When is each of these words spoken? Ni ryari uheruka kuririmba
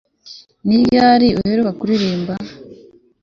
Ni 0.67 0.75
ryari 0.83 1.27
uheruka 1.39 1.71
kuririmba 1.79 2.33